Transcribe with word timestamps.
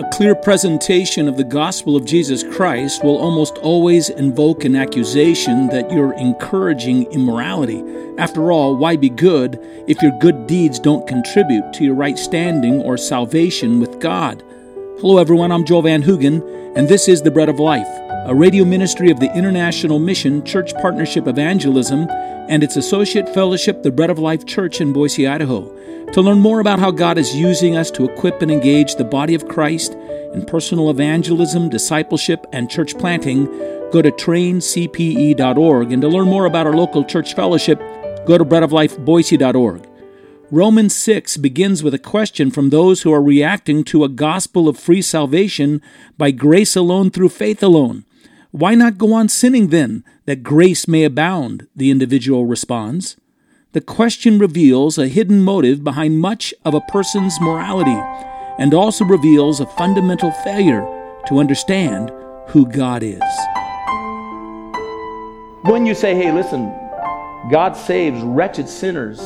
A 0.00 0.08
clear 0.08 0.34
presentation 0.34 1.28
of 1.28 1.36
the 1.36 1.44
gospel 1.44 1.94
of 1.94 2.06
Jesus 2.06 2.42
Christ 2.42 3.04
will 3.04 3.18
almost 3.18 3.58
always 3.58 4.08
invoke 4.08 4.64
an 4.64 4.74
accusation 4.74 5.66
that 5.66 5.92
you're 5.92 6.14
encouraging 6.14 7.04
immorality. 7.12 7.84
After 8.16 8.50
all, 8.50 8.76
why 8.76 8.96
be 8.96 9.10
good 9.10 9.58
if 9.86 10.00
your 10.00 10.18
good 10.18 10.46
deeds 10.46 10.78
don't 10.78 11.06
contribute 11.06 11.74
to 11.74 11.84
your 11.84 11.96
right 11.96 12.18
standing 12.18 12.80
or 12.80 12.96
salvation 12.96 13.78
with 13.78 14.00
God? 14.00 14.42
Hello, 15.00 15.18
everyone. 15.18 15.52
I'm 15.52 15.66
Joel 15.66 15.82
Van 15.82 16.02
Hoogen, 16.02 16.40
and 16.74 16.88
this 16.88 17.06
is 17.06 17.20
The 17.20 17.30
Bread 17.30 17.50
of 17.50 17.60
Life, 17.60 17.86
a 18.26 18.34
radio 18.34 18.64
ministry 18.64 19.10
of 19.10 19.18
the 19.18 19.34
International 19.34 19.98
Mission 19.98 20.44
Church 20.44 20.74
Partnership 20.74 21.26
Evangelism 21.26 22.06
and 22.50 22.62
its 22.62 22.76
associate 22.76 23.28
fellowship, 23.32 23.82
the 23.82 23.90
Bread 23.90 24.10
of 24.10 24.18
Life 24.18 24.44
Church 24.44 24.80
in 24.80 24.92
Boise, 24.92 25.26
Idaho. 25.26 25.62
To 26.12 26.20
learn 26.20 26.38
more 26.38 26.60
about 26.60 26.78
how 26.78 26.90
God 26.90 27.16
is 27.16 27.34
using 27.34 27.76
us 27.76 27.90
to 27.92 28.04
equip 28.04 28.42
and 28.42 28.50
engage 28.50 28.96
the 28.96 29.04
body 29.04 29.34
of 29.34 29.48
Christ 29.48 29.94
in 30.34 30.44
personal 30.44 30.90
evangelism, 30.90 31.70
discipleship, 31.70 32.46
and 32.52 32.70
church 32.70 32.98
planting, 32.98 33.46
go 33.90 34.02
to 34.02 34.10
traincpe.org. 34.10 35.92
And 35.92 36.02
to 36.02 36.08
learn 36.08 36.28
more 36.28 36.44
about 36.44 36.66
our 36.66 36.74
local 36.74 37.04
church 37.04 37.34
fellowship, 37.34 37.78
go 38.26 38.36
to 38.36 38.44
breadoflifeboise.org. 38.44 39.88
Romans 40.50 40.94
6 40.94 41.38
begins 41.38 41.82
with 41.82 41.94
a 41.94 41.98
question 41.98 42.50
from 42.50 42.68
those 42.68 43.02
who 43.02 43.12
are 43.14 43.22
reacting 43.22 43.82
to 43.84 44.04
a 44.04 44.08
gospel 44.08 44.68
of 44.68 44.78
free 44.78 45.00
salvation 45.00 45.80
by 46.18 46.32
grace 46.32 46.76
alone 46.76 47.10
through 47.10 47.30
faith 47.30 47.62
alone. 47.62 48.04
Why 48.52 48.74
not 48.74 48.98
go 48.98 49.12
on 49.12 49.28
sinning 49.28 49.68
then, 49.68 50.02
that 50.26 50.42
grace 50.42 50.88
may 50.88 51.04
abound? 51.04 51.68
The 51.76 51.92
individual 51.92 52.46
responds. 52.46 53.16
The 53.74 53.80
question 53.80 54.40
reveals 54.40 54.98
a 54.98 55.06
hidden 55.06 55.40
motive 55.40 55.84
behind 55.84 56.18
much 56.18 56.52
of 56.64 56.74
a 56.74 56.80
person's 56.80 57.40
morality 57.40 57.96
and 58.58 58.74
also 58.74 59.04
reveals 59.04 59.60
a 59.60 59.66
fundamental 59.66 60.32
failure 60.32 60.82
to 61.28 61.38
understand 61.38 62.10
who 62.48 62.66
God 62.66 63.04
is. 63.04 63.22
When 65.62 65.86
you 65.86 65.94
say, 65.94 66.16
hey, 66.16 66.32
listen, 66.32 66.74
God 67.52 67.76
saves 67.76 68.20
wretched 68.22 68.68
sinners 68.68 69.20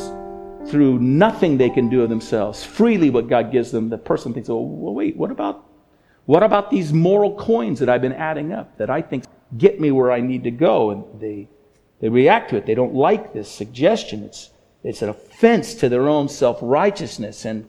through 0.70 0.98
nothing 0.98 1.56
they 1.56 1.70
can 1.70 1.88
do 1.88 2.02
of 2.02 2.10
themselves, 2.10 2.62
freely 2.62 3.08
what 3.08 3.28
God 3.28 3.50
gives 3.50 3.70
them, 3.70 3.88
the 3.88 3.96
person 3.96 4.34
thinks, 4.34 4.50
oh, 4.50 4.60
well, 4.60 4.92
wait, 4.92 5.16
what 5.16 5.30
about 5.30 5.64
what 6.26 6.42
about 6.42 6.70
these 6.70 6.92
moral 6.92 7.34
coins 7.36 7.80
that 7.80 7.88
I've 7.88 8.02
been 8.02 8.12
adding 8.12 8.52
up 8.52 8.78
that 8.78 8.90
I 8.90 9.02
think 9.02 9.24
get 9.56 9.80
me 9.80 9.90
where 9.90 10.10
I 10.10 10.20
need 10.20 10.44
to 10.44 10.50
go? 10.50 10.90
And 10.90 11.20
they 11.20 11.48
they 12.04 12.10
react 12.10 12.50
to 12.50 12.56
it. 12.56 12.66
They 12.66 12.74
don't 12.74 12.94
like 12.94 13.32
this 13.32 13.50
suggestion. 13.50 14.24
It's, 14.24 14.50
it's 14.82 15.00
an 15.00 15.08
offense 15.08 15.74
to 15.76 15.88
their 15.88 16.06
own 16.06 16.28
self 16.28 16.58
righteousness. 16.60 17.46
And 17.46 17.66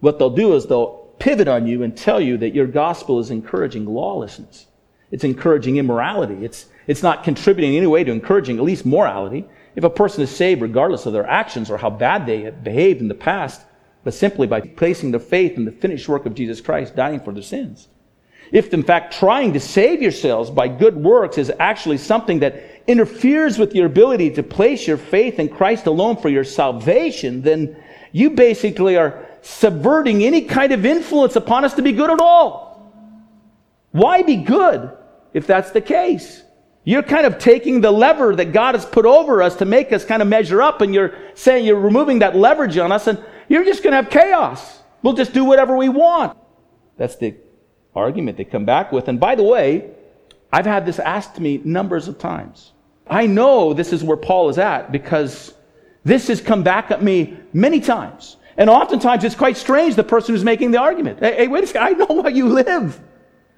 what 0.00 0.18
they'll 0.18 0.30
do 0.30 0.54
is 0.54 0.66
they'll 0.66 1.06
pivot 1.20 1.46
on 1.48 1.68
you 1.68 1.84
and 1.84 1.96
tell 1.96 2.20
you 2.20 2.36
that 2.38 2.54
your 2.54 2.66
gospel 2.66 3.20
is 3.20 3.30
encouraging 3.30 3.86
lawlessness. 3.86 4.66
It's 5.12 5.22
encouraging 5.22 5.76
immorality. 5.76 6.44
It's, 6.44 6.66
it's 6.88 7.04
not 7.04 7.22
contributing 7.22 7.74
in 7.74 7.78
any 7.78 7.86
way 7.86 8.02
to 8.02 8.10
encouraging 8.10 8.56
at 8.56 8.64
least 8.64 8.84
morality. 8.84 9.46
If 9.76 9.84
a 9.84 9.90
person 9.90 10.22
is 10.22 10.34
saved 10.34 10.62
regardless 10.62 11.06
of 11.06 11.12
their 11.12 11.26
actions 11.26 11.70
or 11.70 11.78
how 11.78 11.90
bad 11.90 12.26
they 12.26 12.42
have 12.42 12.64
behaved 12.64 13.00
in 13.00 13.06
the 13.06 13.14
past, 13.14 13.62
but 14.02 14.14
simply 14.14 14.46
by 14.46 14.62
placing 14.62 15.12
their 15.12 15.20
faith 15.20 15.56
in 15.56 15.64
the 15.64 15.70
finished 15.70 16.08
work 16.08 16.26
of 16.26 16.34
Jesus 16.34 16.60
Christ 16.60 16.96
dying 16.96 17.20
for 17.20 17.32
their 17.32 17.42
sins. 17.42 17.86
If, 18.52 18.72
in 18.72 18.82
fact, 18.82 19.14
trying 19.18 19.52
to 19.54 19.60
save 19.60 20.02
yourselves 20.02 20.50
by 20.50 20.68
good 20.68 20.96
works 20.96 21.38
is 21.38 21.52
actually 21.58 21.98
something 21.98 22.40
that 22.40 22.62
interferes 22.86 23.58
with 23.58 23.74
your 23.74 23.86
ability 23.86 24.30
to 24.30 24.42
place 24.42 24.86
your 24.86 24.96
faith 24.96 25.38
in 25.38 25.48
Christ 25.48 25.86
alone 25.86 26.16
for 26.16 26.28
your 26.28 26.44
salvation, 26.44 27.42
then 27.42 27.76
you 28.12 28.30
basically 28.30 28.96
are 28.96 29.26
subverting 29.42 30.24
any 30.24 30.42
kind 30.42 30.72
of 30.72 30.86
influence 30.86 31.36
upon 31.36 31.64
us 31.64 31.74
to 31.74 31.82
be 31.82 31.92
good 31.92 32.10
at 32.10 32.20
all. 32.20 32.92
Why 33.92 34.22
be 34.22 34.36
good 34.36 34.96
if 35.32 35.46
that's 35.46 35.70
the 35.70 35.80
case? 35.80 36.42
You're 36.84 37.02
kind 37.02 37.26
of 37.26 37.38
taking 37.38 37.80
the 37.80 37.90
lever 37.90 38.36
that 38.36 38.52
God 38.52 38.76
has 38.76 38.86
put 38.86 39.06
over 39.06 39.42
us 39.42 39.56
to 39.56 39.64
make 39.64 39.92
us 39.92 40.04
kind 40.04 40.22
of 40.22 40.28
measure 40.28 40.62
up, 40.62 40.82
and 40.82 40.94
you're 40.94 41.14
saying 41.34 41.64
you're 41.64 41.80
removing 41.80 42.20
that 42.20 42.36
leverage 42.36 42.78
on 42.78 42.92
us, 42.92 43.08
and 43.08 43.22
you're 43.48 43.64
just 43.64 43.82
going 43.82 43.90
to 43.92 43.96
have 43.96 44.10
chaos. 44.10 44.82
We'll 45.02 45.14
just 45.14 45.32
do 45.32 45.44
whatever 45.44 45.76
we 45.76 45.88
want. 45.88 46.38
That's 46.96 47.16
the 47.16 47.34
argument 47.96 48.36
they 48.36 48.44
come 48.44 48.64
back 48.64 48.92
with. 48.92 49.08
And 49.08 49.18
by 49.18 49.34
the 49.34 49.42
way, 49.42 49.90
I've 50.52 50.66
had 50.66 50.86
this 50.86 50.98
asked 50.98 51.40
me 51.40 51.60
numbers 51.64 52.06
of 52.06 52.18
times. 52.18 52.72
I 53.08 53.26
know 53.26 53.72
this 53.72 53.92
is 53.92 54.04
where 54.04 54.16
Paul 54.16 54.48
is 54.48 54.58
at 54.58 54.92
because 54.92 55.54
this 56.04 56.28
has 56.28 56.40
come 56.40 56.62
back 56.62 56.90
at 56.90 57.02
me 57.02 57.36
many 57.52 57.80
times. 57.80 58.36
And 58.56 58.70
oftentimes 58.70 59.24
it's 59.24 59.34
quite 59.34 59.56
strange, 59.56 59.96
the 59.96 60.04
person 60.04 60.34
who's 60.34 60.44
making 60.44 60.70
the 60.70 60.78
argument. 60.78 61.18
Hey, 61.20 61.36
hey 61.36 61.48
wait 61.48 61.64
a 61.64 61.66
second, 61.66 61.82
I 61.82 61.90
know 61.90 62.22
how 62.22 62.28
you 62.28 62.48
live. 62.48 63.00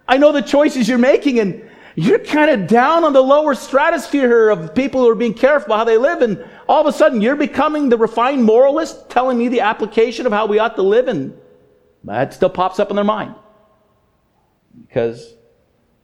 I 0.09 0.17
know 0.17 0.33
the 0.33 0.43
choices 0.43 0.89
you're 0.89 0.97
making, 0.97 1.39
and 1.39 1.69
you're 1.95 2.19
kind 2.19 2.51
of 2.51 2.67
down 2.67 3.05
on 3.05 3.13
the 3.13 3.21
lower 3.21 3.55
stratosphere 3.55 4.49
of 4.49 4.75
people 4.75 5.03
who 5.03 5.11
are 5.11 5.15
being 5.15 5.35
careful 5.35 5.77
how 5.77 5.85
they 5.85 5.99
live, 5.99 6.23
and 6.23 6.43
all 6.67 6.81
of 6.81 6.87
a 6.87 6.97
sudden 6.97 7.21
you're 7.21 7.37
becoming 7.37 7.91
the 7.91 7.99
refined 7.99 8.43
moralist 8.43 9.11
telling 9.11 9.37
me 9.37 9.49
the 9.49 9.61
application 9.61 10.25
of 10.25 10.33
how 10.33 10.47
we 10.47 10.59
ought 10.59 10.77
to 10.77 10.83
live, 10.83 11.09
and 11.09 11.39
that 12.05 12.33
still 12.33 12.49
pops 12.49 12.81
up 12.81 12.89
in 12.89 12.97
their 12.97 13.05
mind. 13.05 13.35
Because 14.87 15.35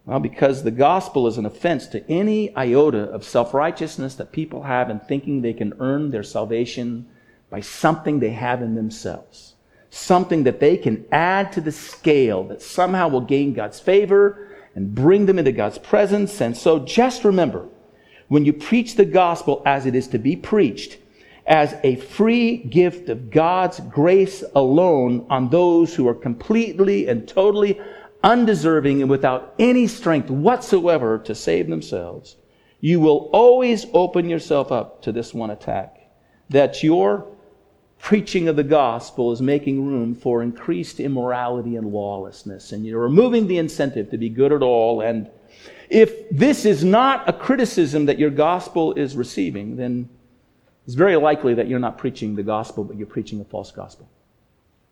well, 0.07 0.21
because 0.21 0.63
the 0.63 0.71
gospel 0.71 1.27
is 1.27 1.39
an 1.39 1.47
offense 1.47 1.87
to 1.89 2.11
any 2.11 2.55
iota 2.57 3.05
of 3.05 3.25
self 3.25 3.55
righteousness 3.55 4.15
that 4.17 4.33
people 4.33 4.63
have 4.63 4.91
in 4.91 5.01
thinking 5.01 5.41
they 5.41 5.55
can 5.55 5.73
earn 5.81 6.11
their 6.11 6.23
salvation 6.23 7.07
by 7.49 7.61
something 7.61 8.21
they 8.21 8.31
have 8.31 8.61
in 8.61 8.75
themselves. 8.75 9.55
Something 9.89 10.43
that 10.45 10.61
they 10.61 10.77
can 10.77 11.07
add 11.11 11.53
to 11.53 11.61
the 11.61 11.73
scale 11.73 12.45
that 12.49 12.61
somehow 12.61 13.09
will 13.09 13.21
gain 13.21 13.55
God's 13.55 13.81
favor 13.81 14.49
and 14.75 14.95
bring 14.95 15.27
them 15.27 15.39
into 15.39 15.53
God's 15.53 15.79
presence. 15.79 16.41
And 16.41 16.57
so 16.57 16.81
just 16.81 17.25
remember, 17.25 17.69
when 18.29 18.45
you 18.45 18.53
preach 18.53 18.97
the 18.97 19.05
gospel 19.05 19.63
as 19.65 19.87
it 19.87 19.95
is 19.95 20.09
to 20.09 20.19
be 20.19 20.37
preached, 20.37 20.99
as 21.47 21.77
a 21.85 21.97
free 21.97 22.57
gift 22.57 23.09
of 23.09 23.31
God's 23.31 23.81
grace 23.81 24.43
alone 24.55 25.27
on 25.31 25.51
those 25.51 25.95
who 25.95 26.09
are 26.09 26.15
completely 26.15 27.07
and 27.07 27.29
totally 27.29 27.81
undeserving 28.25 29.03
and 29.03 29.11
without 29.11 29.55
any 29.59 29.87
strength 29.87 30.31
whatsoever 30.31 31.19
to 31.19 31.35
save 31.35 31.69
themselves, 31.69 32.37
you 32.81 32.99
will 32.99 33.31
always 33.33 33.87
open 33.93 34.29
yourself 34.29 34.73
up 34.73 35.03
to 35.03 35.12
this 35.12 35.33
one 35.33 35.51
attack 35.51 36.01
that 36.51 36.83
your 36.83 37.27
preaching 37.99 38.49
of 38.49 38.57
the 38.57 38.65
gospel 38.65 39.33
is 39.33 39.41
making 39.41 39.87
room 39.87 40.15
for 40.15 40.43
increased 40.43 41.01
immorality 41.01 41.77
and 41.77 41.87
lawlessness, 41.87 42.73
and 42.73 42.85
you're 42.85 43.01
removing 43.01 43.47
the 43.47 43.59
incentive 43.59 44.11
to 44.11 44.19
be 44.19 44.29
good 44.29 44.53
at 44.53 44.62
all. 44.62 45.01
And 45.01 45.31
if 45.89 46.29
this 46.31 46.65
is 46.65 46.85
not 46.85 47.29
a 47.29 47.33
criticism 47.33 48.06
that 48.06 48.19
your 48.19 48.31
gospel 48.31 48.93
is 48.95 49.17
receiving, 49.17 49.77
then 49.77 50.09
it's 50.87 50.95
very 50.95 51.17
likely 51.17 51.55
that 51.55 51.69
you're 51.69 51.79
not 51.79 51.97
preaching 51.97 52.37
the 52.37 52.43
gospel, 52.43 52.85
but 52.85 52.97
you're 52.97 53.06
preaching 53.06 53.41
a 53.41 53.45
false 53.45 53.71
gospel. 53.71 54.09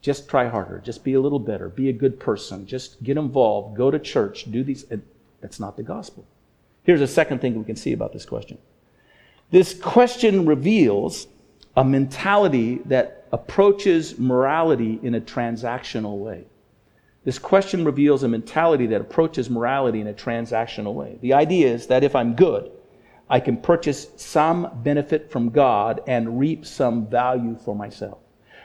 Just 0.02 0.28
try 0.28 0.48
harder. 0.48 0.82
Just 0.84 1.04
be 1.04 1.14
a 1.14 1.20
little 1.20 1.38
better. 1.38 1.68
Be 1.68 1.88
a 1.88 1.92
good 1.92 2.18
person. 2.18 2.66
Just 2.66 3.02
get 3.02 3.16
involved. 3.16 3.76
Go 3.76 3.90
to 3.90 3.98
church. 3.98 4.50
Do 4.50 4.64
these. 4.64 4.84
That's 5.40 5.60
not 5.60 5.76
the 5.76 5.82
gospel. 5.84 6.26
Here's 6.82 7.00
a 7.00 7.06
second 7.06 7.40
thing 7.40 7.56
we 7.56 7.64
can 7.64 7.76
see 7.76 7.92
about 7.92 8.12
this 8.12 8.26
question. 8.26 8.58
This 9.50 9.72
question 9.72 10.44
reveals 10.44 11.28
a 11.76 11.84
mentality 11.84 12.78
that 12.86 13.26
approaches 13.30 14.18
morality 14.18 14.98
in 15.02 15.14
a 15.14 15.20
transactional 15.20 16.18
way. 16.18 16.44
This 17.24 17.38
question 17.38 17.84
reveals 17.84 18.24
a 18.24 18.28
mentality 18.28 18.86
that 18.88 19.00
approaches 19.00 19.48
morality 19.48 20.00
in 20.00 20.08
a 20.08 20.12
transactional 20.12 20.94
way. 20.94 21.18
The 21.20 21.34
idea 21.34 21.68
is 21.68 21.86
that 21.86 22.02
if 22.02 22.16
I'm 22.16 22.34
good, 22.34 22.72
I 23.30 23.38
can 23.38 23.56
purchase 23.56 24.08
some 24.16 24.68
benefit 24.82 25.30
from 25.30 25.50
God 25.50 26.00
and 26.08 26.40
reap 26.40 26.66
some 26.66 27.06
value 27.06 27.56
for 27.64 27.76
myself. 27.76 28.18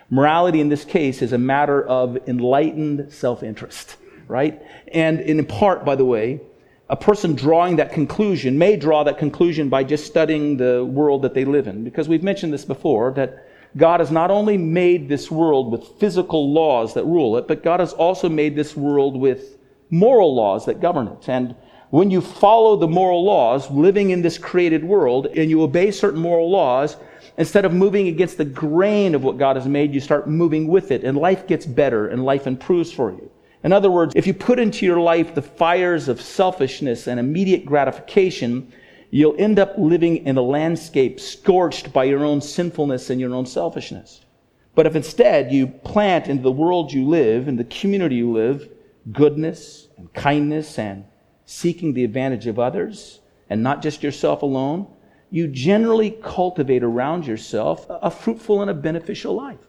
Morality 0.09 0.61
in 0.61 0.69
this 0.69 0.85
case 0.85 1.21
is 1.21 1.33
a 1.33 1.37
matter 1.37 1.85
of 1.85 2.17
enlightened 2.27 3.11
self 3.11 3.43
interest, 3.43 3.97
right? 4.27 4.61
And 4.93 5.19
in 5.19 5.45
part, 5.45 5.83
by 5.83 5.95
the 5.95 6.05
way, 6.05 6.41
a 6.89 6.95
person 6.95 7.35
drawing 7.35 7.75
that 7.77 7.91
conclusion 7.91 8.57
may 8.57 8.77
draw 8.77 9.03
that 9.03 9.17
conclusion 9.17 9.67
by 9.67 9.83
just 9.83 10.05
studying 10.05 10.55
the 10.55 10.85
world 10.85 11.21
that 11.23 11.33
they 11.33 11.43
live 11.43 11.67
in. 11.67 11.83
Because 11.83 12.07
we've 12.07 12.23
mentioned 12.23 12.53
this 12.53 12.63
before 12.63 13.11
that 13.13 13.45
God 13.75 13.99
has 13.99 14.09
not 14.09 14.31
only 14.31 14.57
made 14.57 15.09
this 15.09 15.29
world 15.29 15.71
with 15.71 15.85
physical 15.99 16.53
laws 16.53 16.93
that 16.93 17.03
rule 17.03 17.35
it, 17.37 17.47
but 17.47 17.63
God 17.63 17.81
has 17.81 17.91
also 17.91 18.29
made 18.29 18.55
this 18.55 18.77
world 18.77 19.19
with 19.19 19.57
moral 19.89 20.33
laws 20.33 20.65
that 20.65 20.79
govern 20.79 21.07
it. 21.07 21.27
And 21.27 21.55
when 21.89 22.09
you 22.09 22.21
follow 22.21 22.77
the 22.77 22.87
moral 22.87 23.23
laws, 23.25 23.69
living 23.69 24.09
in 24.11 24.21
this 24.21 24.37
created 24.37 24.83
world, 24.83 25.27
and 25.27 25.49
you 25.49 25.61
obey 25.61 25.91
certain 25.91 26.19
moral 26.19 26.49
laws, 26.49 26.97
Instead 27.37 27.65
of 27.65 27.73
moving 27.73 28.07
against 28.07 28.37
the 28.37 28.45
grain 28.45 29.13
of 29.13 29.23
what 29.23 29.37
God 29.37 29.55
has 29.55 29.67
made, 29.67 29.93
you 29.93 29.99
start 29.99 30.27
moving 30.27 30.67
with 30.67 30.91
it, 30.91 31.03
and 31.03 31.17
life 31.17 31.45
gets 31.45 31.65
better 31.65 32.07
and 32.07 32.25
life 32.25 32.47
improves 32.47 32.91
for 32.91 33.11
you. 33.11 33.29
In 33.63 33.71
other 33.71 33.91
words, 33.91 34.13
if 34.15 34.25
you 34.25 34.33
put 34.33 34.59
into 34.59 34.85
your 34.85 34.99
life 34.99 35.35
the 35.35 35.41
fires 35.41 36.07
of 36.07 36.21
selfishness 36.21 37.07
and 37.07 37.19
immediate 37.19 37.65
gratification, 37.65 38.71
you'll 39.11 39.35
end 39.37 39.59
up 39.59 39.75
living 39.77 40.25
in 40.25 40.37
a 40.37 40.41
landscape 40.41 41.19
scorched 41.19 41.93
by 41.93 42.05
your 42.05 42.25
own 42.25 42.41
sinfulness 42.41 43.09
and 43.09 43.21
your 43.21 43.33
own 43.35 43.45
selfishness. 43.45 44.25
But 44.73 44.87
if 44.87 44.95
instead 44.95 45.51
you 45.51 45.67
plant 45.67 46.27
into 46.27 46.43
the 46.43 46.51
world 46.51 46.91
you 46.91 47.07
live, 47.07 47.47
in 47.47 47.55
the 47.55 47.63
community 47.65 48.15
you 48.15 48.31
live, 48.31 48.69
goodness 49.11 49.87
and 49.97 50.11
kindness 50.13 50.77
and 50.77 51.05
seeking 51.45 51.93
the 51.93 52.03
advantage 52.03 52.47
of 52.47 52.59
others 52.59 53.19
and 53.49 53.63
not 53.63 53.81
just 53.81 54.03
yourself 54.03 54.41
alone, 54.41 54.87
you 55.29 55.47
generally 55.47 56.11
cultivate 56.11 56.83
around 56.83 57.27
yourself 57.27 57.85
a 57.89 58.09
fruitful 58.09 58.61
and 58.61 58.71
a 58.71 58.73
beneficial 58.73 59.33
life. 59.33 59.59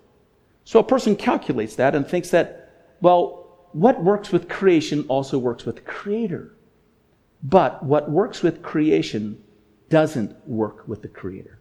So 0.65 0.79
a 0.79 0.85
person 0.85 1.17
calculates 1.17 1.77
that 1.77 1.95
and 1.95 2.07
thinks 2.07 2.31
that, 2.31 2.95
well, 3.01 3.69
what 3.73 4.03
works 4.03 4.31
with 4.31 4.49
creation 4.49 5.05
also 5.09 5.39
works 5.39 5.65
with 5.65 5.77
the 5.77 5.83
Creator. 5.83 6.55
But 7.43 7.83
what 7.83 8.11
works 8.11 8.43
with 8.43 8.63
creation 8.63 9.43
doesn't 9.89 10.37
work 10.47 10.87
with 10.87 11.03
the 11.03 11.09
Creator. 11.09 11.59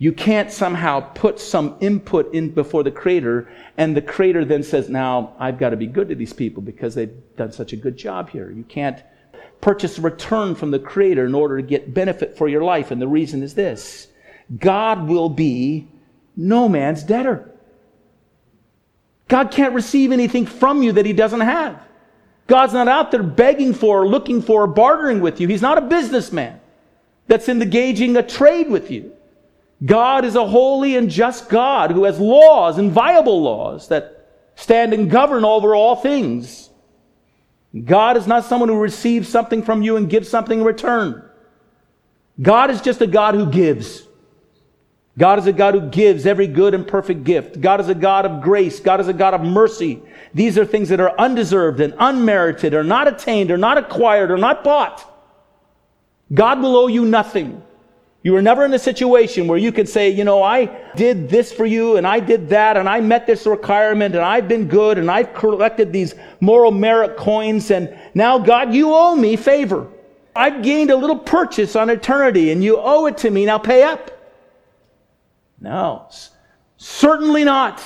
You 0.00 0.12
can't 0.12 0.52
somehow 0.52 1.00
put 1.00 1.40
some 1.40 1.76
input 1.80 2.32
in 2.32 2.50
before 2.50 2.84
the 2.84 2.90
Creator, 2.90 3.50
and 3.76 3.96
the 3.96 4.02
Creator 4.02 4.44
then 4.44 4.62
says, 4.62 4.88
Now, 4.88 5.34
I've 5.38 5.58
got 5.58 5.70
to 5.70 5.76
be 5.76 5.86
good 5.86 6.08
to 6.08 6.14
these 6.14 6.32
people 6.32 6.62
because 6.62 6.94
they've 6.94 7.14
done 7.36 7.50
such 7.50 7.72
a 7.72 7.76
good 7.76 7.96
job 7.96 8.30
here. 8.30 8.50
You 8.50 8.62
can't 8.62 9.02
purchase 9.60 9.98
a 9.98 10.02
return 10.02 10.54
from 10.54 10.70
the 10.70 10.78
Creator 10.78 11.26
in 11.26 11.34
order 11.34 11.56
to 11.56 11.62
get 11.62 11.92
benefit 11.92 12.36
for 12.36 12.48
your 12.48 12.62
life. 12.62 12.90
And 12.90 13.00
the 13.00 13.08
reason 13.08 13.42
is 13.42 13.54
this 13.54 14.08
God 14.58 15.08
will 15.08 15.28
be 15.28 15.88
no 16.36 16.68
man's 16.68 17.02
debtor. 17.02 17.50
God 19.28 19.50
can't 19.50 19.74
receive 19.74 20.10
anything 20.10 20.46
from 20.46 20.82
you 20.82 20.92
that 20.92 21.06
He 21.06 21.12
doesn't 21.12 21.40
have. 21.40 21.82
God's 22.46 22.72
not 22.72 22.88
out 22.88 23.10
there 23.10 23.22
begging 23.22 23.74
for, 23.74 24.02
or 24.02 24.08
looking 24.08 24.40
for, 24.40 24.62
or 24.62 24.66
bartering 24.66 25.20
with 25.20 25.38
you. 25.38 25.48
He's 25.48 25.60
not 25.60 25.76
a 25.76 25.82
businessman 25.82 26.60
that's 27.26 27.48
engaging 27.48 28.16
a 28.16 28.22
trade 28.22 28.70
with 28.70 28.90
you. 28.90 29.12
God 29.84 30.24
is 30.24 30.34
a 30.34 30.46
holy 30.46 30.96
and 30.96 31.10
just 31.10 31.48
God 31.48 31.92
who 31.92 32.04
has 32.04 32.18
laws, 32.18 32.78
inviolable 32.78 33.42
laws, 33.42 33.88
that 33.88 34.26
stand 34.56 34.92
and 34.92 35.10
govern 35.10 35.44
over 35.44 35.76
all 35.76 35.94
things. 35.94 36.67
God 37.84 38.16
is 38.16 38.26
not 38.26 38.44
someone 38.44 38.68
who 38.68 38.78
receives 38.78 39.28
something 39.28 39.62
from 39.62 39.82
you 39.82 39.96
and 39.96 40.08
gives 40.08 40.28
something 40.28 40.60
in 40.60 40.64
return. 40.64 41.22
God 42.40 42.70
is 42.70 42.80
just 42.80 43.00
a 43.00 43.06
God 43.06 43.34
who 43.34 43.50
gives. 43.50 44.06
God 45.18 45.40
is 45.40 45.46
a 45.46 45.52
God 45.52 45.74
who 45.74 45.80
gives 45.90 46.26
every 46.26 46.46
good 46.46 46.74
and 46.74 46.86
perfect 46.86 47.24
gift. 47.24 47.60
God 47.60 47.80
is 47.80 47.88
a 47.88 47.94
God 47.94 48.24
of 48.24 48.40
grace. 48.40 48.78
God 48.78 49.00
is 49.00 49.08
a 49.08 49.12
God 49.12 49.34
of 49.34 49.40
mercy. 49.40 50.00
These 50.32 50.56
are 50.56 50.64
things 50.64 50.88
that 50.90 51.00
are 51.00 51.18
undeserved 51.18 51.80
and 51.80 51.94
unmerited, 51.98 52.72
or 52.72 52.84
not 52.84 53.08
attained, 53.08 53.50
or 53.50 53.58
not 53.58 53.78
acquired, 53.78 54.30
or 54.30 54.36
not 54.36 54.62
bought. 54.62 55.04
God 56.32 56.60
will 56.60 56.76
owe 56.76 56.86
you 56.86 57.04
nothing. 57.04 57.62
You 58.22 58.32
were 58.32 58.42
never 58.42 58.64
in 58.64 58.74
a 58.74 58.78
situation 58.78 59.46
where 59.46 59.58
you 59.58 59.70
could 59.70 59.88
say, 59.88 60.10
you 60.10 60.24
know, 60.24 60.42
I 60.42 60.66
did 60.96 61.28
this 61.28 61.52
for 61.52 61.64
you 61.64 61.96
and 61.96 62.06
I 62.06 62.18
did 62.18 62.48
that 62.48 62.76
and 62.76 62.88
I 62.88 63.00
met 63.00 63.26
this 63.26 63.46
requirement 63.46 64.14
and 64.14 64.24
I've 64.24 64.48
been 64.48 64.66
good 64.66 64.98
and 64.98 65.10
I've 65.10 65.32
collected 65.34 65.92
these 65.92 66.14
moral 66.40 66.72
merit 66.72 67.16
coins 67.16 67.70
and 67.70 67.96
now 68.14 68.38
God, 68.38 68.74
you 68.74 68.92
owe 68.92 69.14
me 69.14 69.36
favor. 69.36 69.86
I've 70.34 70.62
gained 70.62 70.90
a 70.90 70.96
little 70.96 71.18
purchase 71.18 71.76
on 71.76 71.90
eternity 71.90 72.50
and 72.50 72.62
you 72.62 72.78
owe 72.78 73.06
it 73.06 73.18
to 73.18 73.30
me. 73.30 73.44
Now 73.44 73.58
pay 73.58 73.84
up. 73.84 74.10
No, 75.60 76.08
certainly 76.76 77.44
not. 77.44 77.82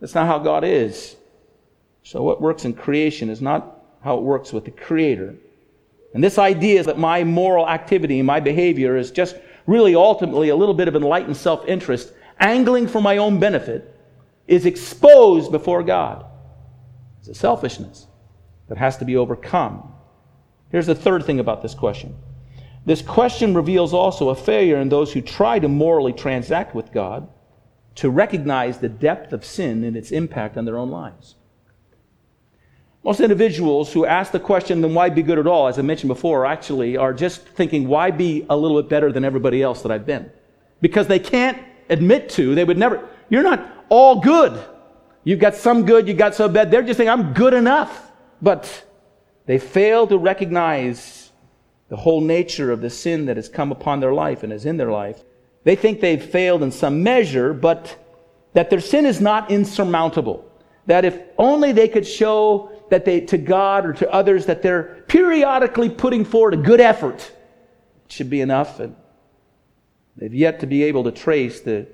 That's 0.00 0.14
not 0.14 0.26
how 0.26 0.38
God 0.38 0.64
is. 0.64 1.16
So 2.02 2.22
what 2.22 2.40
works 2.40 2.64
in 2.64 2.74
creation 2.74 3.28
is 3.30 3.40
not 3.40 3.78
how 4.02 4.18
it 4.18 4.22
works 4.22 4.52
with 4.52 4.64
the 4.64 4.70
Creator. 4.72 5.36
And 6.14 6.22
this 6.22 6.38
idea 6.38 6.82
that 6.82 6.98
my 6.98 7.24
moral 7.24 7.68
activity, 7.68 8.20
my 8.22 8.40
behavior 8.40 8.96
is 8.96 9.10
just 9.10 9.36
really 9.66 9.94
ultimately 9.94 10.50
a 10.50 10.56
little 10.56 10.74
bit 10.74 10.88
of 10.88 10.96
enlightened 10.96 11.36
self 11.36 11.66
interest, 11.66 12.12
angling 12.38 12.88
for 12.88 13.00
my 13.00 13.16
own 13.16 13.38
benefit, 13.40 13.98
is 14.46 14.66
exposed 14.66 15.50
before 15.50 15.82
God. 15.82 16.26
It's 17.20 17.28
a 17.28 17.34
selfishness 17.34 18.06
that 18.68 18.78
has 18.78 18.96
to 18.98 19.04
be 19.04 19.16
overcome. 19.16 19.92
Here's 20.70 20.86
the 20.86 20.94
third 20.94 21.24
thing 21.24 21.40
about 21.40 21.62
this 21.62 21.74
question 21.74 22.16
this 22.84 23.02
question 23.02 23.54
reveals 23.54 23.94
also 23.94 24.30
a 24.30 24.34
failure 24.34 24.78
in 24.78 24.88
those 24.88 25.12
who 25.12 25.20
try 25.20 25.58
to 25.58 25.68
morally 25.68 26.12
transact 26.12 26.74
with 26.74 26.92
God 26.92 27.28
to 27.96 28.10
recognize 28.10 28.78
the 28.78 28.88
depth 28.88 29.32
of 29.32 29.44
sin 29.44 29.84
and 29.84 29.96
its 29.96 30.10
impact 30.10 30.56
on 30.56 30.64
their 30.64 30.78
own 30.78 30.90
lives. 30.90 31.36
Most 33.04 33.20
individuals 33.20 33.92
who 33.92 34.06
ask 34.06 34.30
the 34.30 34.38
question, 34.38 34.80
then 34.80 34.94
why 34.94 35.10
be 35.10 35.22
good 35.22 35.38
at 35.38 35.46
all, 35.46 35.66
as 35.66 35.78
I 35.78 35.82
mentioned 35.82 36.08
before, 36.08 36.46
actually 36.46 36.96
are 36.96 37.12
just 37.12 37.44
thinking, 37.44 37.88
why 37.88 38.12
be 38.12 38.46
a 38.48 38.56
little 38.56 38.80
bit 38.80 38.88
better 38.88 39.10
than 39.10 39.24
everybody 39.24 39.60
else 39.60 39.82
that 39.82 39.90
I've 39.90 40.06
been? 40.06 40.30
Because 40.80 41.08
they 41.08 41.18
can't 41.18 41.60
admit 41.88 42.28
to, 42.30 42.54
they 42.54 42.64
would 42.64 42.78
never, 42.78 43.08
you're 43.28 43.42
not 43.42 43.84
all 43.88 44.20
good. 44.20 44.64
You've 45.24 45.40
got 45.40 45.56
some 45.56 45.84
good, 45.84 46.06
you've 46.06 46.18
got 46.18 46.34
some 46.34 46.52
bad. 46.52 46.70
They're 46.70 46.82
just 46.82 46.96
saying, 46.96 47.10
I'm 47.10 47.32
good 47.32 47.54
enough. 47.54 48.10
But 48.40 48.84
they 49.46 49.58
fail 49.58 50.06
to 50.06 50.18
recognize 50.18 51.30
the 51.88 51.96
whole 51.96 52.20
nature 52.20 52.70
of 52.72 52.80
the 52.80 52.90
sin 52.90 53.26
that 53.26 53.36
has 53.36 53.48
come 53.48 53.70
upon 53.70 54.00
their 54.00 54.14
life 54.14 54.42
and 54.42 54.52
is 54.52 54.64
in 54.64 54.76
their 54.76 54.90
life. 54.90 55.22
They 55.64 55.76
think 55.76 56.00
they've 56.00 56.22
failed 56.22 56.62
in 56.62 56.72
some 56.72 57.02
measure, 57.02 57.52
but 57.52 57.96
that 58.54 58.70
their 58.70 58.80
sin 58.80 59.06
is 59.06 59.20
not 59.20 59.50
insurmountable. 59.50 60.44
That 60.86 61.04
if 61.04 61.18
only 61.38 61.72
they 61.72 61.88
could 61.88 62.06
show 62.06 62.71
that 62.92 63.06
they, 63.06 63.20
to 63.20 63.38
God 63.38 63.86
or 63.86 63.94
to 63.94 64.12
others, 64.12 64.44
that 64.44 64.60
they're 64.60 65.02
periodically 65.08 65.88
putting 65.88 66.26
forward 66.26 66.52
a 66.52 66.58
good 66.58 66.78
effort. 66.78 67.32
Should 68.08 68.28
be 68.28 68.42
enough. 68.42 68.80
And 68.80 68.94
they've 70.14 70.34
yet 70.34 70.60
to 70.60 70.66
be 70.66 70.82
able 70.82 71.04
to 71.04 71.10
trace 71.10 71.62
the 71.62 71.86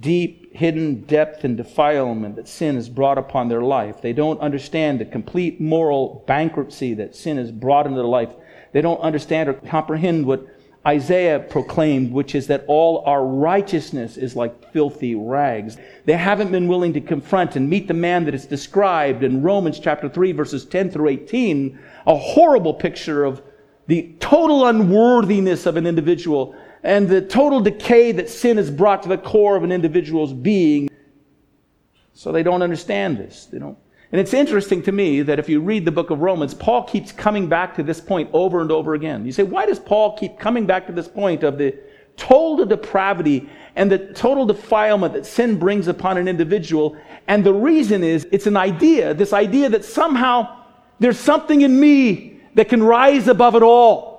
deep, 0.00 0.52
hidden 0.52 1.02
depth 1.02 1.44
and 1.44 1.56
defilement 1.56 2.34
that 2.34 2.48
sin 2.48 2.74
has 2.74 2.88
brought 2.88 3.18
upon 3.18 3.48
their 3.48 3.62
life. 3.62 4.02
They 4.02 4.12
don't 4.12 4.40
understand 4.40 4.98
the 4.98 5.04
complete 5.04 5.60
moral 5.60 6.24
bankruptcy 6.26 6.94
that 6.94 7.14
sin 7.14 7.36
has 7.36 7.52
brought 7.52 7.86
into 7.86 7.98
their 7.98 8.04
life. 8.04 8.34
They 8.72 8.80
don't 8.80 9.00
understand 9.00 9.48
or 9.48 9.54
comprehend 9.54 10.26
what 10.26 10.44
Isaiah 10.86 11.38
proclaimed, 11.38 12.12
which 12.12 12.34
is 12.34 12.48
that 12.48 12.64
all 12.66 13.04
our 13.06 13.24
righteousness 13.24 14.16
is 14.16 14.34
like 14.34 14.72
filthy 14.72 15.14
rags. 15.14 15.76
They 16.06 16.14
haven't 16.14 16.50
been 16.50 16.66
willing 16.66 16.92
to 16.94 17.00
confront 17.00 17.54
and 17.54 17.70
meet 17.70 17.86
the 17.86 17.94
man 17.94 18.24
that 18.24 18.34
is 18.34 18.46
described 18.46 19.22
in 19.22 19.42
Romans 19.42 19.78
chapter 19.78 20.08
3, 20.08 20.32
verses 20.32 20.64
10 20.64 20.90
through 20.90 21.08
18, 21.08 21.78
a 22.06 22.16
horrible 22.16 22.74
picture 22.74 23.24
of 23.24 23.42
the 23.86 24.14
total 24.18 24.66
unworthiness 24.66 25.66
of 25.66 25.76
an 25.76 25.86
individual 25.86 26.54
and 26.82 27.08
the 27.08 27.20
total 27.20 27.60
decay 27.60 28.10
that 28.12 28.28
sin 28.28 28.56
has 28.56 28.70
brought 28.70 29.04
to 29.04 29.08
the 29.08 29.18
core 29.18 29.56
of 29.56 29.62
an 29.62 29.70
individual's 29.70 30.32
being. 30.32 30.88
So 32.12 32.32
they 32.32 32.42
don't 32.42 32.62
understand 32.62 33.18
this. 33.18 33.46
They 33.46 33.58
don't 33.58 33.78
and 34.12 34.20
it's 34.20 34.34
interesting 34.34 34.82
to 34.82 34.92
me 34.92 35.22
that 35.22 35.38
if 35.38 35.48
you 35.48 35.60
read 35.60 35.86
the 35.86 35.90
book 35.90 36.10
of 36.10 36.20
Romans, 36.20 36.52
Paul 36.52 36.84
keeps 36.84 37.10
coming 37.12 37.48
back 37.48 37.74
to 37.76 37.82
this 37.82 37.98
point 37.98 38.28
over 38.34 38.60
and 38.60 38.70
over 38.70 38.92
again. 38.92 39.24
You 39.24 39.32
say, 39.32 39.42
why 39.42 39.64
does 39.64 39.78
Paul 39.78 40.18
keep 40.18 40.38
coming 40.38 40.66
back 40.66 40.86
to 40.86 40.92
this 40.92 41.08
point 41.08 41.42
of 41.42 41.56
the 41.56 41.74
total 42.18 42.66
depravity 42.66 43.48
and 43.74 43.90
the 43.90 44.12
total 44.12 44.44
defilement 44.44 45.14
that 45.14 45.24
sin 45.24 45.58
brings 45.58 45.88
upon 45.88 46.18
an 46.18 46.28
individual? 46.28 46.94
And 47.26 47.42
the 47.42 47.54
reason 47.54 48.04
is 48.04 48.28
it's 48.30 48.46
an 48.46 48.56
idea, 48.56 49.14
this 49.14 49.32
idea 49.32 49.70
that 49.70 49.82
somehow 49.82 50.62
there's 51.00 51.18
something 51.18 51.62
in 51.62 51.80
me 51.80 52.38
that 52.54 52.68
can 52.68 52.82
rise 52.82 53.28
above 53.28 53.54
it 53.54 53.62
all. 53.62 54.11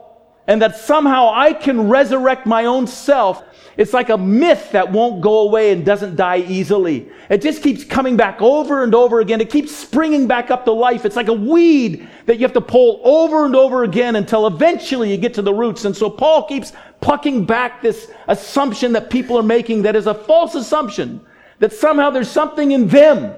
And 0.47 0.61
that 0.61 0.75
somehow 0.77 1.31
I 1.33 1.53
can 1.53 1.89
resurrect 1.89 2.45
my 2.45 2.65
own 2.65 2.87
self 2.87 3.43
it's 3.75 3.93
like 3.93 4.09
a 4.09 4.17
myth 4.17 4.71
that 4.71 4.91
won't 4.91 5.21
go 5.21 5.39
away 5.39 5.71
and 5.71 5.83
doesn't 5.83 6.15
die 6.15 6.39
easily. 6.39 7.09
It 7.29 7.41
just 7.41 7.63
keeps 7.63 7.83
coming 7.83 8.15
back 8.15 8.39
over 8.39 8.83
and 8.83 8.93
over 8.93 9.19
again. 9.19 9.41
It 9.41 9.49
keeps 9.49 9.75
springing 9.75 10.27
back 10.27 10.51
up 10.51 10.65
to 10.65 10.71
life. 10.71 11.05
It's 11.05 11.15
like 11.15 11.27
a 11.27 11.33
weed 11.33 12.07
that 12.27 12.37
you 12.37 12.43
have 12.43 12.53
to 12.53 12.61
pull 12.61 13.01
over 13.03 13.45
and 13.45 13.55
over 13.55 13.83
again 13.83 14.15
until 14.15 14.45
eventually 14.45 15.09
you 15.09 15.17
get 15.17 15.33
to 15.35 15.41
the 15.41 15.53
roots. 15.53 15.85
And 15.85 15.97
so 15.97 16.07
Paul 16.07 16.45
keeps 16.45 16.71
plucking 17.01 17.45
back 17.45 17.81
this 17.81 18.11
assumption 18.27 18.93
that 18.93 19.09
people 19.09 19.37
are 19.39 19.43
making 19.43 19.81
that 19.83 19.95
is 19.95 20.05
a 20.05 20.13
false 20.13 20.53
assumption 20.53 21.19
that 21.57 21.73
somehow 21.73 22.11
there's 22.11 22.29
something 22.29 22.73
in 22.73 22.87
them, 22.87 23.33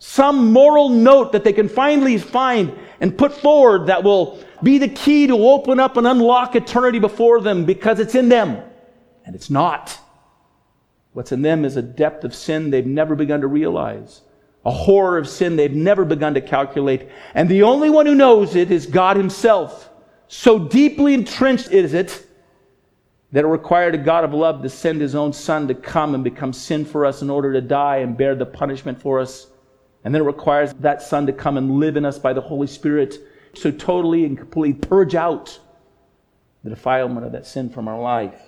some 0.00 0.52
moral 0.52 0.90
note 0.90 1.32
that 1.32 1.44
they 1.44 1.52
can 1.52 1.68
finally 1.68 2.18
find 2.18 2.76
and 3.00 3.16
put 3.16 3.32
forward 3.32 3.86
that 3.86 4.04
will 4.04 4.38
be 4.62 4.78
the 4.78 4.88
key 4.88 5.26
to 5.26 5.34
open 5.34 5.80
up 5.80 5.96
and 5.96 6.06
unlock 6.06 6.54
eternity 6.56 6.98
before 6.98 7.40
them 7.40 7.64
because 7.64 8.00
it's 8.00 8.14
in 8.14 8.28
them. 8.28 8.62
And 9.24 9.34
it's 9.34 9.50
not. 9.50 9.98
What's 11.12 11.32
in 11.32 11.42
them 11.42 11.64
is 11.64 11.76
a 11.76 11.82
depth 11.82 12.24
of 12.24 12.34
sin 12.34 12.70
they've 12.70 12.86
never 12.86 13.14
begun 13.14 13.40
to 13.40 13.46
realize, 13.46 14.22
a 14.64 14.70
horror 14.70 15.18
of 15.18 15.28
sin 15.28 15.56
they've 15.56 15.74
never 15.74 16.04
begun 16.04 16.34
to 16.34 16.40
calculate. 16.40 17.08
And 17.34 17.48
the 17.48 17.64
only 17.64 17.90
one 17.90 18.06
who 18.06 18.14
knows 18.14 18.54
it 18.54 18.70
is 18.70 18.86
God 18.86 19.16
Himself. 19.16 19.90
So 20.28 20.58
deeply 20.58 21.14
entrenched 21.14 21.70
is 21.70 21.94
it 21.94 22.26
that 23.32 23.44
it 23.44 23.48
required 23.48 23.94
a 23.94 23.98
God 23.98 24.24
of 24.24 24.34
love 24.34 24.62
to 24.62 24.68
send 24.68 25.00
His 25.00 25.14
own 25.14 25.32
Son 25.32 25.66
to 25.68 25.74
come 25.74 26.14
and 26.14 26.22
become 26.22 26.52
sin 26.52 26.84
for 26.84 27.04
us 27.04 27.22
in 27.22 27.30
order 27.30 27.52
to 27.52 27.60
die 27.60 27.98
and 27.98 28.16
bear 28.16 28.34
the 28.34 28.46
punishment 28.46 29.00
for 29.00 29.20
us. 29.20 29.48
And 30.04 30.14
then 30.14 30.22
it 30.22 30.26
requires 30.26 30.72
that 30.74 31.02
Son 31.02 31.26
to 31.26 31.32
come 31.32 31.56
and 31.56 31.78
live 31.78 31.96
in 31.96 32.04
us 32.04 32.18
by 32.18 32.32
the 32.32 32.40
Holy 32.40 32.66
Spirit 32.66 33.18
to 33.54 33.72
totally 33.72 34.24
and 34.24 34.36
completely 34.36 34.74
purge 34.74 35.14
out 35.14 35.58
the 36.62 36.70
defilement 36.70 37.26
of 37.26 37.32
that 37.32 37.46
sin 37.46 37.70
from 37.70 37.88
our 37.88 38.00
life. 38.00 38.40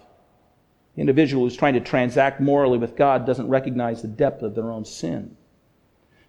The 0.95 1.01
individual 1.01 1.45
who's 1.45 1.57
trying 1.57 1.75
to 1.75 1.81
transact 1.81 2.41
morally 2.41 2.79
with 2.79 2.97
God 2.97 3.27
doesn't 3.27 3.49
recognize 3.49 4.03
the 4.03 4.09
depth 4.09 4.43
of 4.43 4.55
their 4.55 4.71
own 4.71 4.85
sin. 4.85 5.37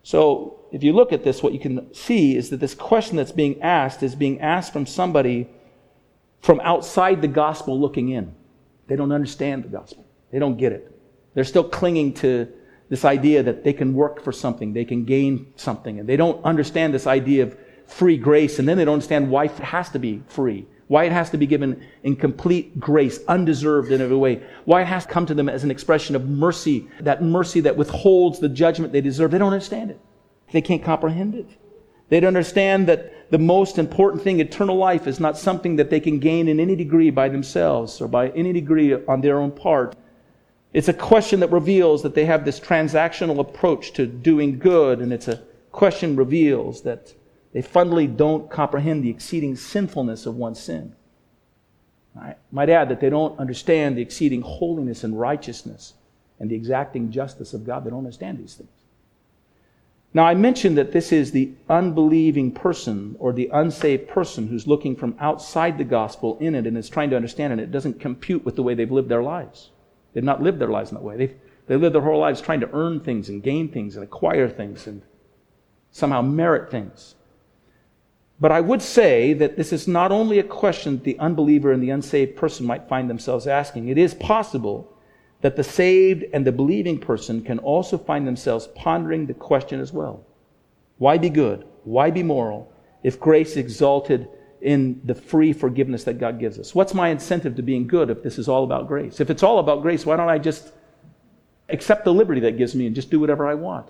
So, 0.04 0.60
if 0.72 0.84
you 0.84 0.94
look 0.94 1.14
at 1.14 1.24
this, 1.24 1.44
what 1.44 1.54
you 1.54 1.60
can 1.60 1.94
see 1.94 2.36
is 2.36 2.50
that 2.50 2.60
this 2.60 2.74
question 2.74 3.16
that's 3.16 3.32
being 3.32 3.62
asked 3.62 4.04
is 4.04 4.16
being 4.16 4.42
asked 4.42 4.74
from 4.74 4.86
somebody 4.86 5.48
from 6.42 6.60
outside 6.62 7.22
the 7.22 7.28
gospel 7.28 7.80
looking 7.80 8.10
in. 8.10 8.34
They 8.88 8.96
don't 8.96 9.12
understand 9.12 9.64
the 9.64 9.70
gospel, 9.70 10.06
they 10.32 10.40
don't 10.40 10.58
get 10.58 10.72
it. 10.72 10.90
They're 11.34 11.44
still 11.44 11.64
clinging 11.64 12.14
to 12.16 12.52
this 12.90 13.06
idea 13.06 13.42
that 13.44 13.64
they 13.64 13.74
can 13.74 13.94
work 13.94 14.24
for 14.24 14.32
something, 14.32 14.74
they 14.74 14.86
can 14.86 15.06
gain 15.06 15.54
something, 15.56 16.00
and 16.00 16.08
they 16.08 16.18
don't 16.18 16.44
understand 16.44 16.94
this 16.94 17.08
idea 17.08 17.44
of 17.44 17.58
free 17.94 18.18
grace, 18.18 18.60
and 18.60 18.68
then 18.68 18.78
they 18.78 18.86
don't 18.86 18.96
understand 18.96 19.30
why 19.30 19.46
it 19.46 19.52
has 19.52 19.90
to 19.90 20.00
be 20.00 20.22
free. 20.28 20.66
Why 20.88 21.06
it 21.06 21.12
has 21.12 21.30
to 21.30 21.38
be 21.38 21.48
given 21.48 21.84
in 22.04 22.16
complete 22.16 22.80
grace, 22.80 23.20
undeserved 23.28 23.92
in 23.92 24.02
every 24.02 24.18
way. 24.18 24.44
Why 24.66 24.82
it 24.82 24.88
has 24.88 25.06
to 25.06 25.12
come 25.12 25.26
to 25.28 25.34
them 25.34 25.48
as 25.50 25.64
an 25.64 25.72
expression 25.72 26.16
of 26.16 26.28
mercy, 26.28 26.88
that 27.00 27.24
mercy 27.24 27.62
that 27.62 27.78
withholds 27.78 28.40
the 28.40 28.50
judgment 28.50 28.92
they 28.94 29.02
deserve. 29.02 29.32
They 29.32 29.38
don't 29.38 29.54
understand 29.54 29.92
it. 29.92 30.00
They 30.52 30.62
can't 30.62 30.84
comprehend 30.84 31.36
it. 31.36 31.48
They 32.10 32.20
don't 32.20 32.36
understand 32.36 32.88
that 32.88 33.32
the 33.32 33.40
most 33.40 33.80
important 33.80 34.22
thing, 34.22 34.40
eternal 34.40 34.76
life, 34.76 35.08
is 35.08 35.20
not 35.20 35.38
something 35.38 35.78
that 35.78 35.90
they 35.90 36.00
can 36.00 36.20
gain 36.20 36.48
in 36.48 36.60
any 36.60 36.76
degree 36.76 37.10
by 37.10 37.30
themselves 37.30 38.02
or 38.02 38.08
by 38.08 38.30
any 38.30 38.54
degree 38.54 38.94
on 38.94 39.22
their 39.22 39.40
own 39.40 39.52
part. 39.52 39.96
It's 40.74 40.90
a 40.90 40.94
question 40.94 41.40
that 41.40 41.52
reveals 41.52 42.04
that 42.04 42.14
they 42.14 42.26
have 42.26 42.46
this 42.46 42.60
transactional 42.60 43.40
approach 43.40 43.94
to 43.94 44.06
doing 44.06 44.60
good, 44.60 45.00
and 45.00 45.14
it's 45.14 45.28
a 45.28 45.42
question 45.72 46.16
reveals 46.16 46.82
that 46.82 47.14
they 47.54 47.62
fundamentally 47.62 48.08
don't 48.08 48.50
comprehend 48.50 49.04
the 49.04 49.10
exceeding 49.10 49.56
sinfulness 49.56 50.26
of 50.26 50.36
one's 50.36 50.60
sin. 50.60 50.96
I 52.20 52.36
might 52.52 52.70
add 52.70 52.90
that 52.90 53.00
they 53.00 53.10
don't 53.10 53.40
understand 53.40 53.98
the 53.98 54.02
exceeding 54.02 54.42
holiness 54.42 55.04
and 55.04 55.20
righteousness 55.20 55.94
and 56.40 56.50
the 56.50 56.56
exacting 56.56 57.12
justice 57.12 57.54
of 57.54 57.66
God. 57.66 57.84
They 57.84 57.90
don't 57.90 58.00
understand 58.00 58.40
these 58.40 58.56
things. 58.56 58.70
Now, 60.16 60.26
I 60.26 60.36
mentioned 60.36 60.78
that 60.78 60.92
this 60.92 61.12
is 61.12 61.32
the 61.32 61.54
unbelieving 61.70 62.52
person 62.52 63.16
or 63.18 63.34
the 63.34 63.50
unsaved 63.52 64.08
person 64.08 64.48
who's 64.48 64.68
looking 64.68 64.96
from 64.96 65.16
outside 65.20 65.80
the 65.80 65.84
gospel 65.84 66.38
in 66.40 66.54
it 66.54 66.68
and 66.68 66.78
is 66.78 66.88
trying 66.90 67.10
to 67.10 67.16
understand 67.16 67.54
it. 67.54 67.60
It 67.60 67.72
doesn't 67.72 68.00
compute 68.00 68.46
with 68.46 68.56
the 68.56 68.62
way 68.62 68.76
they've 68.76 68.92
lived 68.92 69.10
their 69.10 69.24
lives. 69.24 69.72
They've 70.14 70.24
not 70.24 70.44
lived 70.44 70.60
their 70.60 70.68
lives 70.68 70.92
in 70.92 70.96
that 70.96 71.04
way. 71.04 71.18
They've, 71.18 71.36
they 71.66 71.78
live 71.78 71.94
their 71.94 72.02
whole 72.04 72.20
lives 72.20 72.42
trying 72.42 72.60
to 72.60 72.70
earn 72.74 73.00
things 73.00 73.28
and 73.28 73.42
gain 73.42 73.70
things 73.70 73.96
and 73.96 74.04
acquire 74.04 74.48
things 74.48 74.86
and 74.86 75.02
somehow 75.90 76.22
merit 76.22 76.70
things. 76.70 77.16
But 78.44 78.52
I 78.52 78.60
would 78.60 78.82
say 78.82 79.32
that 79.36 79.56
this 79.56 79.72
is 79.72 79.88
not 79.88 80.12
only 80.12 80.38
a 80.38 80.44
question 80.44 80.96
that 80.96 81.06
the 81.06 81.18
unbeliever 81.18 81.72
and 81.72 81.82
the 81.82 81.92
unsaved 81.92 82.36
person 82.36 82.66
might 82.66 82.90
find 82.90 83.10
themselves 83.10 83.48
asking. 83.48 83.88
It 83.88 83.98
is 83.98 84.14
possible 84.14 84.94
that 85.40 85.56
the 85.56 85.64
saved 85.64 86.26
and 86.34 86.46
the 86.46 86.52
believing 86.52 87.00
person 87.00 87.42
can 87.42 87.58
also 87.60 87.98
find 87.98 88.28
themselves 88.28 88.68
pondering 88.76 89.28
the 89.28 89.34
question 89.34 89.80
as 89.80 89.94
well. 89.94 90.26
Why 90.98 91.18
be 91.18 91.30
good? 91.30 91.66
Why 91.86 92.12
be 92.12 92.22
moral 92.22 92.70
if 93.02 93.18
grace 93.18 93.56
exalted 93.56 94.28
in 94.60 95.00
the 95.06 95.16
free 95.16 95.54
forgiveness 95.54 96.04
that 96.04 96.20
God 96.20 96.38
gives 96.38 96.60
us? 96.60 96.76
What's 96.76 96.94
my 96.94 97.08
incentive 97.08 97.56
to 97.56 97.62
being 97.62 97.88
good 97.88 98.10
if 98.10 98.24
this 98.24 98.38
is 98.38 98.50
all 98.50 98.66
about 98.66 98.90
grace? 98.90 99.22
If 99.22 99.30
it's 99.30 99.44
all 99.44 99.60
about 99.60 99.82
grace, 99.82 100.06
why 100.06 100.18
don't 100.18 100.28
I 100.28 100.38
just 100.38 100.74
accept 101.70 102.04
the 102.04 102.14
liberty 102.14 102.42
that 102.42 102.58
gives 102.58 102.76
me 102.76 102.88
and 102.88 102.94
just 102.94 103.10
do 103.10 103.22
whatever 103.22 103.48
I 103.48 103.54
want? 103.54 103.90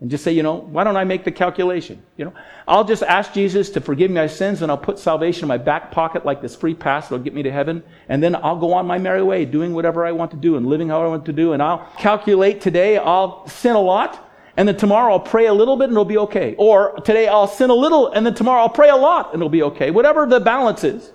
And 0.00 0.10
just 0.10 0.22
say, 0.22 0.32
you 0.32 0.42
know, 0.42 0.56
why 0.56 0.84
don't 0.84 0.96
I 0.96 1.04
make 1.04 1.24
the 1.24 1.32
calculation? 1.32 2.02
You 2.18 2.26
know, 2.26 2.34
I'll 2.68 2.84
just 2.84 3.02
ask 3.02 3.32
Jesus 3.32 3.70
to 3.70 3.80
forgive 3.80 4.10
my 4.10 4.26
sins 4.26 4.60
and 4.60 4.70
I'll 4.70 4.76
put 4.76 4.98
salvation 4.98 5.44
in 5.44 5.48
my 5.48 5.56
back 5.56 5.90
pocket 5.90 6.26
like 6.26 6.42
this 6.42 6.54
free 6.54 6.74
pass 6.74 7.04
that'll 7.08 7.24
get 7.24 7.32
me 7.32 7.42
to 7.44 7.50
heaven. 7.50 7.82
And 8.10 8.22
then 8.22 8.36
I'll 8.36 8.58
go 8.58 8.74
on 8.74 8.86
my 8.86 8.98
merry 8.98 9.22
way 9.22 9.46
doing 9.46 9.72
whatever 9.72 10.04
I 10.04 10.12
want 10.12 10.32
to 10.32 10.36
do 10.36 10.56
and 10.56 10.66
living 10.66 10.88
how 10.88 11.02
I 11.02 11.06
want 11.06 11.24
to 11.26 11.32
do. 11.32 11.54
And 11.54 11.62
I'll 11.62 11.90
calculate 11.98 12.60
today 12.60 12.98
I'll 12.98 13.48
sin 13.48 13.74
a 13.74 13.80
lot 13.80 14.22
and 14.58 14.68
then 14.68 14.76
tomorrow 14.76 15.14
I'll 15.14 15.20
pray 15.20 15.46
a 15.46 15.54
little 15.54 15.76
bit 15.78 15.84
and 15.84 15.92
it'll 15.92 16.04
be 16.04 16.18
okay. 16.18 16.54
Or 16.58 17.00
today 17.00 17.26
I'll 17.26 17.48
sin 17.48 17.70
a 17.70 17.74
little 17.74 18.12
and 18.12 18.26
then 18.26 18.34
tomorrow 18.34 18.62
I'll 18.62 18.68
pray 18.68 18.90
a 18.90 18.96
lot 18.96 19.32
and 19.32 19.40
it'll 19.40 19.48
be 19.48 19.62
okay. 19.62 19.90
Whatever 19.90 20.26
the 20.26 20.40
balance 20.40 20.84
is. 20.84 21.10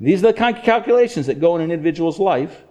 These 0.00 0.24
are 0.24 0.28
the 0.28 0.32
kind 0.32 0.56
of 0.56 0.64
calculations 0.64 1.26
that 1.26 1.40
go 1.40 1.54
in 1.54 1.62
an 1.62 1.70
individual's 1.70 2.18
life 2.18 2.64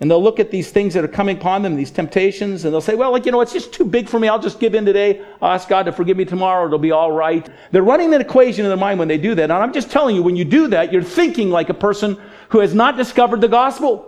and 0.00 0.10
they'll 0.10 0.22
look 0.22 0.40
at 0.40 0.50
these 0.50 0.70
things 0.70 0.94
that 0.94 1.04
are 1.04 1.08
coming 1.08 1.36
upon 1.36 1.60
them, 1.60 1.76
these 1.76 1.90
temptations, 1.90 2.64
and 2.64 2.72
they'll 2.72 2.80
say, 2.80 2.94
well, 2.94 3.12
like, 3.12 3.26
you 3.26 3.32
know, 3.32 3.42
it's 3.42 3.52
just 3.52 3.70
too 3.70 3.84
big 3.84 4.08
for 4.08 4.18
me. 4.18 4.28
I'll 4.28 4.38
just 4.38 4.58
give 4.58 4.74
in 4.74 4.86
today. 4.86 5.22
I'll 5.42 5.52
ask 5.52 5.68
God 5.68 5.82
to 5.84 5.92
forgive 5.92 6.16
me 6.16 6.24
tomorrow. 6.24 6.66
It'll 6.66 6.78
be 6.78 6.90
all 6.90 7.12
right. 7.12 7.46
They're 7.70 7.82
running 7.82 8.14
an 8.14 8.20
equation 8.22 8.64
in 8.64 8.70
their 8.70 8.78
mind 8.78 8.98
when 8.98 9.08
they 9.08 9.18
do 9.18 9.34
that. 9.34 9.44
And 9.44 9.52
I'm 9.52 9.74
just 9.74 9.90
telling 9.90 10.16
you, 10.16 10.22
when 10.22 10.36
you 10.36 10.46
do 10.46 10.68
that, 10.68 10.90
you're 10.90 11.02
thinking 11.02 11.50
like 11.50 11.68
a 11.68 11.74
person 11.74 12.18
who 12.48 12.60
has 12.60 12.74
not 12.74 12.96
discovered 12.96 13.42
the 13.42 13.48
gospel. 13.48 14.06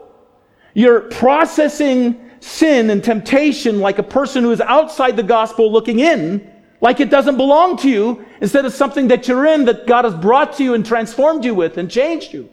You're 0.72 1.02
processing 1.02 2.30
sin 2.40 2.88
and 2.88 3.04
temptation 3.04 3.80
like 3.80 3.98
a 3.98 4.02
person 4.02 4.44
who 4.44 4.50
is 4.50 4.62
outside 4.62 5.16
the 5.16 5.22
gospel 5.22 5.70
looking 5.70 6.00
in, 6.00 6.50
like 6.80 7.00
it 7.00 7.10
doesn't 7.10 7.36
belong 7.36 7.76
to 7.76 7.90
you, 7.90 8.24
instead 8.40 8.64
of 8.64 8.72
something 8.72 9.08
that 9.08 9.28
you're 9.28 9.44
in 9.44 9.66
that 9.66 9.86
God 9.86 10.06
has 10.06 10.14
brought 10.14 10.56
to 10.56 10.64
you 10.64 10.72
and 10.72 10.86
transformed 10.86 11.44
you 11.44 11.54
with 11.54 11.76
and 11.76 11.90
changed 11.90 12.32
you. 12.32 12.48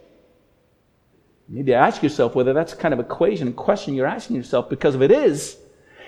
You 1.50 1.56
need 1.56 1.66
to 1.66 1.74
ask 1.74 2.04
yourself 2.04 2.36
whether 2.36 2.54
that's 2.54 2.76
kind 2.76 2.94
of 2.94 3.00
equation 3.00 3.48
and 3.48 3.56
question 3.56 3.96
you're 3.96 4.06
asking 4.06 4.36
yourself, 4.36 4.70
because 4.70 4.94
if 4.94 5.02
it 5.02 5.12
is, 5.12 5.58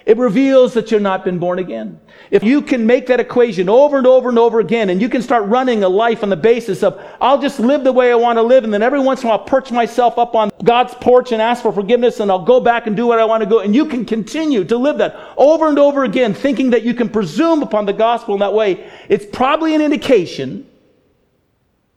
it 0.06 0.18
reveals 0.18 0.74
that 0.76 0.92
you've 0.92 1.02
not 1.02 1.24
been 1.24 1.40
born 1.40 1.58
again. 1.58 2.00
If 2.30 2.44
you 2.44 2.62
can 2.62 2.86
make 2.86 3.08
that 3.08 3.20
equation 3.20 3.68
over 3.68 3.98
and 3.98 4.06
over 4.06 4.30
and 4.30 4.38
over 4.38 4.60
again, 4.60 4.92
and 4.92 5.02
you 5.02 5.10
can 5.10 5.24
start 5.24 5.48
running 5.48 5.84
a 5.84 5.90
life 5.90 6.22
on 6.22 6.30
the 6.30 6.36
basis 6.36 6.84
of, 6.84 7.00
I'll 7.20 7.42
just 7.42 7.60
live 7.60 7.84
the 7.84 7.92
way 7.92 8.12
I 8.12 8.16
want 8.16 8.38
to 8.38 8.44
live, 8.44 8.64
and 8.64 8.74
then 8.74 8.84
every 8.84 9.00
once 9.00 9.22
in 9.22 9.28
a 9.28 9.30
while 9.30 9.40
I'll 9.40 9.46
perch 9.46 9.72
myself 9.72 10.20
up 10.20 10.36
on 10.36 10.52
God's 10.64 10.94
porch 10.96 11.32
and 11.32 11.42
ask 11.42 11.64
for 11.64 11.74
forgiveness, 11.74 12.20
and 12.20 12.30
I'll 12.30 12.46
go 12.46 12.60
back 12.60 12.86
and 12.86 12.96
do 12.96 13.08
what 13.08 13.18
I 13.18 13.26
want 13.26 13.42
to 13.42 13.50
go, 13.50 13.60
and 13.60 13.76
you 13.76 13.88
can 13.88 14.06
continue 14.06 14.64
to 14.66 14.78
live 14.78 15.00
that 15.00 15.16
over 15.38 15.68
and 15.68 15.80
over 15.80 16.04
again, 16.04 16.36
thinking 16.36 16.70
that 16.72 16.84
you 16.84 16.94
can 16.94 17.10
presume 17.10 17.64
upon 17.64 17.88
the 17.88 17.94
gospel 17.94 18.36
in 18.36 18.40
that 18.42 18.54
way, 18.54 18.92
it's 19.10 19.26
probably 19.26 19.74
an 19.74 19.82
indication 19.82 20.68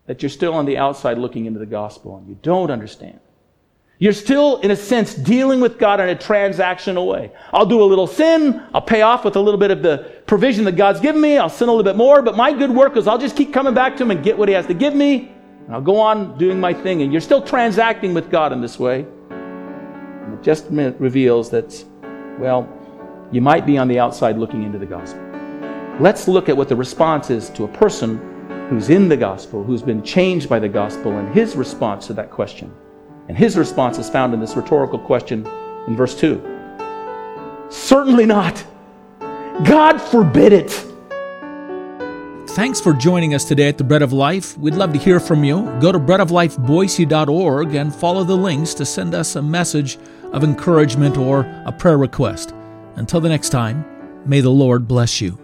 that 0.06 0.22
you're 0.22 0.30
still 0.30 0.54
on 0.54 0.64
the 0.64 0.78
outside 0.78 1.18
looking 1.18 1.44
into 1.44 1.58
the 1.58 1.66
gospel, 1.66 2.16
and 2.16 2.26
you 2.28 2.38
don't 2.42 2.70
understand 2.70 3.20
you're 3.98 4.12
still, 4.12 4.58
in 4.60 4.72
a 4.72 4.76
sense, 4.76 5.14
dealing 5.14 5.60
with 5.60 5.78
God 5.78 6.00
in 6.00 6.08
a 6.08 6.16
transactional 6.16 7.06
way. 7.06 7.30
I'll 7.52 7.66
do 7.66 7.80
a 7.80 7.84
little 7.84 8.08
sin. 8.08 8.60
I'll 8.74 8.82
pay 8.82 9.02
off 9.02 9.24
with 9.24 9.36
a 9.36 9.40
little 9.40 9.58
bit 9.58 9.70
of 9.70 9.82
the 9.82 10.12
provision 10.26 10.64
that 10.64 10.72
God's 10.72 11.00
given 11.00 11.20
me. 11.20 11.38
I'll 11.38 11.48
sin 11.48 11.68
a 11.68 11.72
little 11.72 11.84
bit 11.84 11.96
more. 11.96 12.20
But 12.20 12.36
my 12.36 12.52
good 12.52 12.70
work 12.70 12.96
is 12.96 13.06
I'll 13.06 13.18
just 13.18 13.36
keep 13.36 13.52
coming 13.52 13.72
back 13.72 13.96
to 13.96 14.02
Him 14.02 14.10
and 14.10 14.24
get 14.24 14.36
what 14.36 14.48
He 14.48 14.54
has 14.54 14.66
to 14.66 14.74
give 14.74 14.94
me. 14.94 15.32
And 15.66 15.74
I'll 15.74 15.80
go 15.80 16.00
on 16.00 16.36
doing 16.38 16.58
my 16.58 16.74
thing. 16.74 17.02
And 17.02 17.12
you're 17.12 17.20
still 17.20 17.40
transacting 17.40 18.14
with 18.14 18.30
God 18.30 18.52
in 18.52 18.60
this 18.60 18.80
way. 18.80 19.06
And 19.30 20.34
it 20.34 20.42
just 20.42 20.66
reveals 20.70 21.50
that, 21.50 21.84
well, 22.40 22.68
you 23.30 23.40
might 23.40 23.64
be 23.64 23.78
on 23.78 23.86
the 23.86 24.00
outside 24.00 24.38
looking 24.38 24.64
into 24.64 24.78
the 24.78 24.86
gospel. 24.86 25.22
Let's 26.00 26.26
look 26.26 26.48
at 26.48 26.56
what 26.56 26.68
the 26.68 26.76
response 26.76 27.30
is 27.30 27.48
to 27.50 27.64
a 27.64 27.68
person 27.68 28.18
who's 28.68 28.90
in 28.90 29.08
the 29.08 29.16
gospel, 29.16 29.62
who's 29.62 29.82
been 29.82 30.02
changed 30.02 30.48
by 30.48 30.58
the 30.58 30.68
gospel, 30.68 31.16
and 31.16 31.32
his 31.32 31.54
response 31.54 32.08
to 32.08 32.12
that 32.14 32.32
question. 32.32 32.74
And 33.28 33.36
his 33.36 33.56
response 33.56 33.98
is 33.98 34.10
found 34.10 34.34
in 34.34 34.40
this 34.40 34.56
rhetorical 34.56 34.98
question 34.98 35.46
in 35.86 35.96
verse 35.96 36.18
2 36.18 37.66
Certainly 37.70 38.26
not. 38.26 38.64
God 39.64 39.98
forbid 39.98 40.52
it. 40.52 40.70
Thanks 42.54 42.80
for 42.80 42.92
joining 42.92 43.34
us 43.34 43.44
today 43.44 43.68
at 43.68 43.78
the 43.78 43.84
Bread 43.84 44.02
of 44.02 44.12
Life. 44.12 44.56
We'd 44.58 44.74
love 44.74 44.92
to 44.92 44.98
hear 44.98 45.18
from 45.18 45.42
you. 45.42 45.62
Go 45.80 45.90
to 45.90 45.98
breadoflifeboise.org 45.98 47.74
and 47.74 47.94
follow 47.94 48.22
the 48.22 48.36
links 48.36 48.74
to 48.74 48.86
send 48.86 49.14
us 49.14 49.34
a 49.34 49.42
message 49.42 49.98
of 50.32 50.44
encouragement 50.44 51.16
or 51.16 51.40
a 51.66 51.72
prayer 51.72 51.98
request. 51.98 52.54
Until 52.94 53.20
the 53.20 53.28
next 53.28 53.48
time, 53.48 53.84
may 54.24 54.40
the 54.40 54.50
Lord 54.50 54.86
bless 54.86 55.20
you. 55.20 55.43